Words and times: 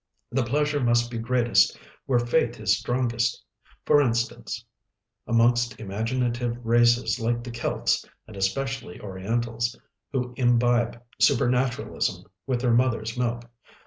The 0.31 0.41
pleasure 0.43 0.79
must 0.79 1.11
be 1.11 1.19
greatest 1.19 1.77
where 2.07 2.17
faith 2.17 2.59
is 2.59 2.75
strongest; 2.75 3.43
for 3.85 4.01
instance, 4.01 4.65
amongst 5.27 5.79
imaginative 5.79 6.57
races 6.65 7.19
like 7.19 7.43
the 7.43 7.51
Kelts, 7.51 8.03
and 8.25 8.35
especially 8.35 8.99
Orientals, 8.99 9.75
who 10.11 10.33
imbibe 10.37 10.99
supernaturalism 11.19 12.23
with 12.47 12.61
their 12.61 12.73
mothers' 12.73 13.15
milk. 13.15 13.43